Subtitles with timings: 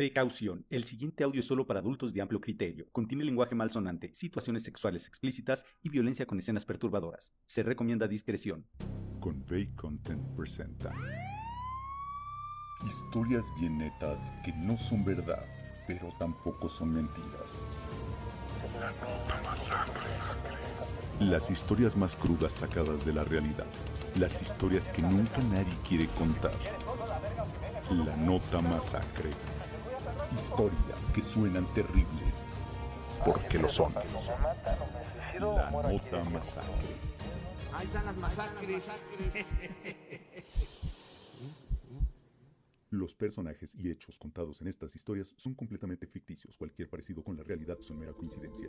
[0.00, 0.64] Precaución.
[0.70, 2.88] El siguiente audio es solo para adultos de amplio criterio.
[2.90, 7.34] Contiene lenguaje malsonante, situaciones sexuales explícitas y violencia con escenas perturbadoras.
[7.44, 8.64] Se recomienda discreción.
[9.20, 10.90] Convey Content presenta
[12.88, 15.44] Historias bien netas que no son verdad,
[15.86, 17.50] pero tampoco son mentiras.
[18.80, 20.00] La nota masacre.
[21.20, 23.66] Las historias más crudas sacadas de la realidad.
[24.18, 26.54] Las historias que nunca nadie quiere contar.
[27.90, 29.28] La nota masacre
[30.34, 32.34] historias que suenan terribles,
[33.24, 33.92] porque lo son.
[33.94, 36.70] La nota masacre.
[37.72, 38.88] Ahí están las masacres.
[42.90, 46.56] Los personajes y hechos contados en estas historias son completamente ficticios.
[46.56, 48.68] Cualquier parecido con la realidad son mera coincidencia.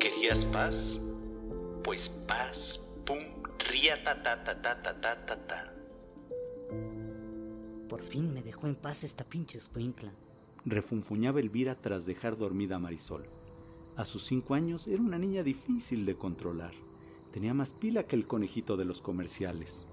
[0.00, 1.00] ¿Querías paz?
[1.84, 3.18] Pues paz, pum,
[3.70, 5.74] ria ta ta ta ta ta ta ta.
[7.88, 10.12] Por fin me dejó en paz esta pinche escuincla.
[10.66, 13.24] Refunfuñaba Elvira tras dejar dormida a Marisol.
[13.96, 16.72] A sus cinco años era una niña difícil de controlar.
[17.32, 19.86] Tenía más pila que el conejito de los comerciales.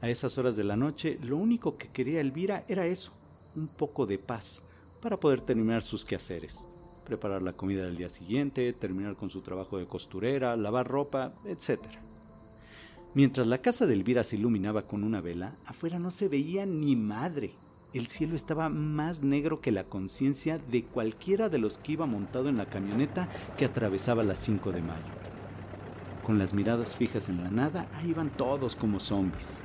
[0.00, 3.10] A esas horas de la noche, lo único que quería Elvira era eso,
[3.56, 4.62] un poco de paz,
[5.02, 6.68] para poder terminar sus quehaceres.
[7.04, 11.80] Preparar la comida del día siguiente, terminar con su trabajo de costurera, lavar ropa, etc.
[13.14, 16.96] Mientras la casa de Elvira se iluminaba con una vela, afuera no se veía ni
[16.96, 17.52] madre.
[17.92, 22.48] El cielo estaba más negro que la conciencia de cualquiera de los que iba montado
[22.48, 25.14] en la camioneta que atravesaba las 5 de mayo.
[26.24, 29.62] Con las miradas fijas en la nada, ahí iban todos como zombies.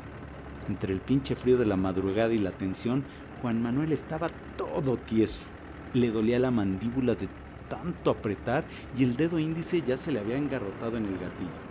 [0.67, 3.03] Entre el pinche frío de la madrugada y la tensión,
[3.41, 5.47] Juan Manuel estaba todo tieso.
[5.95, 7.27] Le dolía la mandíbula de
[7.67, 8.63] tanto apretar
[8.95, 11.68] y el dedo índice ya se le había engarrotado en el gatillo.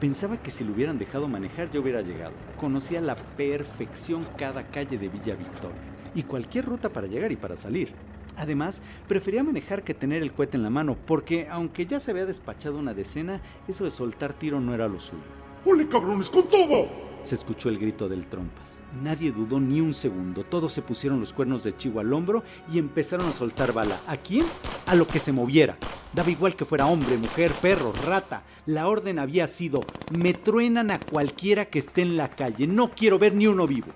[0.00, 2.34] Pensaba que si lo hubieran dejado manejar ya hubiera llegado.
[2.58, 5.80] Conocía a la perfección cada calle de Villa Victoria
[6.14, 7.92] y cualquier ruta para llegar y para salir.
[8.36, 12.26] Además, prefería manejar que tener el cohete en la mano, porque aunque ya se había
[12.26, 15.22] despachado una decena, eso de soltar tiro no era lo suyo.
[15.64, 16.88] ¡Ole cabrones con todo!
[17.22, 18.82] Se escuchó el grito del trompas.
[19.02, 20.44] Nadie dudó ni un segundo.
[20.44, 23.98] Todos se pusieron los cuernos de chivo al hombro y empezaron a soltar bala.
[24.06, 24.44] ¿A quién?
[24.86, 25.76] A lo que se moviera.
[26.16, 28.42] Daba igual que fuera hombre, mujer, perro, rata.
[28.64, 29.82] La orden había sido,
[30.18, 32.66] me truenan a cualquiera que esté en la calle.
[32.66, 33.88] No quiero ver ni uno vivo.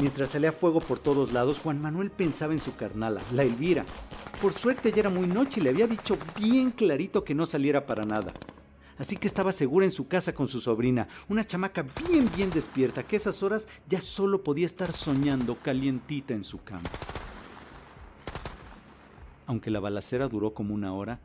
[0.00, 3.84] Mientras salía fuego por todos lados, Juan Manuel pensaba en su carnala, la Elvira.
[4.42, 7.86] Por suerte ya era muy noche y le había dicho bien clarito que no saliera
[7.86, 8.32] para nada.
[8.98, 13.04] Así que estaba segura en su casa con su sobrina, una chamaca bien bien despierta
[13.04, 16.90] que a esas horas ya solo podía estar soñando calientita en su cama.
[19.50, 21.18] Aunque la balacera duró como una hora,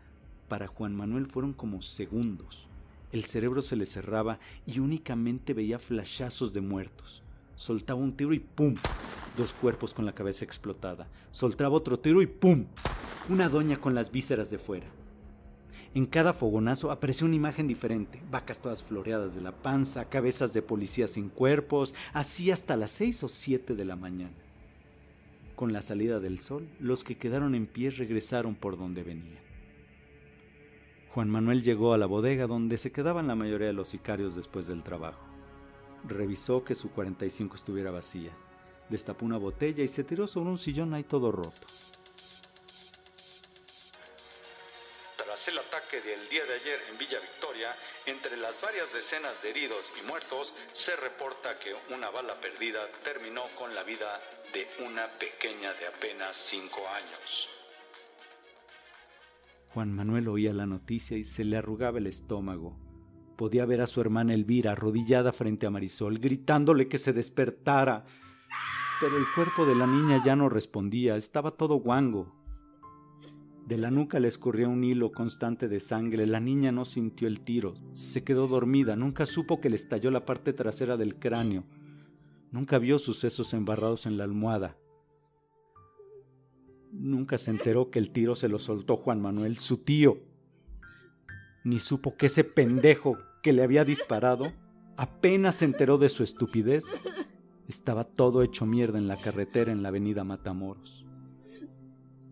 [0.47, 2.68] para Juan Manuel fueron como segundos.
[3.12, 7.22] El cerebro se le cerraba y únicamente veía flashazos de muertos.
[7.56, 8.74] Soltaba un tiro y ¡pum!
[9.38, 11.08] Dos cuerpos con la cabeza explotada.
[11.30, 12.66] Soltaba otro tiro y ¡pum!
[13.30, 14.88] Una doña con las vísceras de fuera.
[15.94, 20.63] En cada fogonazo apareció una imagen diferente, vacas todas floreadas de la panza, cabezas de
[20.63, 24.34] policías sin cuerpos, así hasta las seis o siete de la mañana.
[25.56, 29.40] Con la salida del sol, los que quedaron en pie regresaron por donde venían.
[31.14, 34.68] Juan Manuel llegó a la bodega donde se quedaban la mayoría de los sicarios después
[34.68, 35.26] del trabajo.
[36.06, 38.32] Revisó que su 45 estuviera vacía,
[38.90, 41.68] destapó una botella y se tiró sobre un sillón ahí todo roto.
[46.01, 47.75] Del día de ayer en Villa Victoria,
[48.06, 53.44] entre las varias decenas de heridos y muertos, se reporta que una bala perdida terminó
[53.57, 54.22] con la vida
[54.53, 57.50] de una pequeña de apenas 5 años.
[59.69, 62.77] Juan Manuel oía la noticia y se le arrugaba el estómago.
[63.35, 68.06] Podía ver a su hermana Elvira arrodillada frente a Marisol, gritándole que se despertara.
[69.01, 72.44] Pero el cuerpo de la niña ya no respondía, estaba todo guango.
[73.66, 76.28] De la nuca le escurría un hilo constante de sangre.
[76.28, 77.74] La niña no sintió el tiro.
[77.94, 78.96] Se quedó dormida.
[78.96, 81.64] Nunca supo que le estalló la parte trasera del cráneo.
[82.52, 84.78] Nunca vio sus sesos embarrados en la almohada.
[86.92, 90.19] Nunca se enteró que el tiro se lo soltó Juan Manuel, su tío.
[91.63, 94.45] Ni supo que ese pendejo que le había disparado
[94.95, 96.84] apenas se enteró de su estupidez.
[97.68, 101.05] Estaba todo hecho mierda en la carretera en la avenida Matamoros.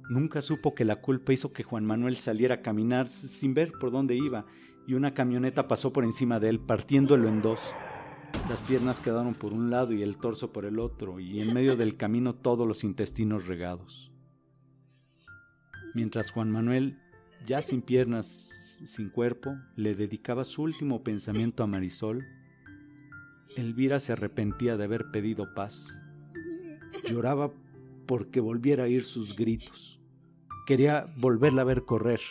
[0.09, 3.91] Nunca supo que la culpa hizo que Juan Manuel saliera a caminar sin ver por
[3.91, 4.45] dónde iba
[4.85, 7.61] y una camioneta pasó por encima de él, partiéndolo en dos.
[8.49, 11.77] Las piernas quedaron por un lado y el torso por el otro, y en medio
[11.77, 14.11] del camino todos los intestinos regados.
[15.93, 16.99] Mientras Juan Manuel,
[17.47, 22.25] ya sin piernas, sin cuerpo, le dedicaba su último pensamiento a Marisol,
[23.55, 25.99] Elvira se arrepentía de haber pedido paz.
[27.07, 27.51] Lloraba
[28.05, 29.99] porque volviera a oír sus gritos.
[30.65, 32.21] Quería volverla a ver correr.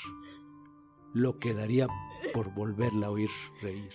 [1.13, 1.89] Lo quedaría
[2.33, 3.31] por volverla a oír
[3.61, 3.91] reír.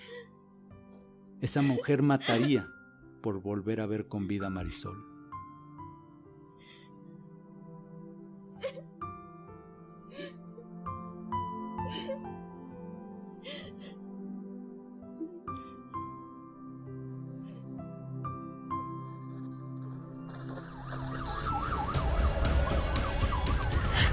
[1.41, 2.67] Esa mujer mataría
[3.21, 5.06] por volver a ver con vida a Marisol.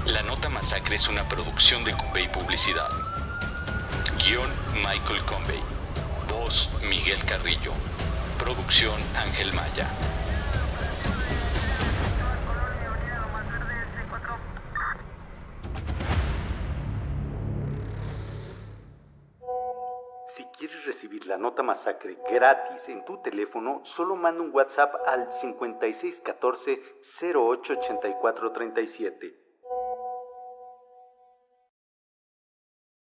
[0.05, 2.89] La Nota Masacre es una producción de Convey Publicidad.
[4.23, 5.59] Guión Michael Convey.
[6.29, 7.71] Voz Miguel Carrillo.
[8.37, 9.89] Producción Ángel Maya.
[20.27, 25.31] Si quieres recibir la nota masacre gratis en tu teléfono, solo manda un WhatsApp al
[25.31, 29.44] 5614 088437.